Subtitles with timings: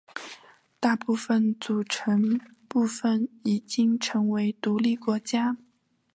[0.79, 5.57] 大部分组成部分已经成为独立国家。